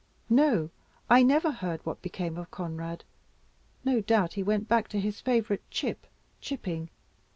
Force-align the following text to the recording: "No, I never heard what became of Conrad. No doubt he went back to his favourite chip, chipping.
"No, 0.31 0.71
I 1.11 1.21
never 1.21 1.51
heard 1.51 1.85
what 1.85 2.01
became 2.01 2.35
of 2.35 2.49
Conrad. 2.49 3.03
No 3.85 4.01
doubt 4.01 4.33
he 4.33 4.41
went 4.41 4.67
back 4.67 4.87
to 4.87 4.99
his 4.99 5.21
favourite 5.21 5.61
chip, 5.69 6.07
chipping. 6.39 6.89